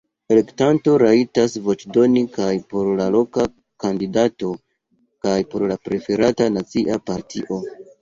[0.35, 3.47] Elektanto rajtas voĉdoni kaj por loka
[3.87, 4.53] kandidato
[5.29, 7.65] kaj por preferata nacia partio.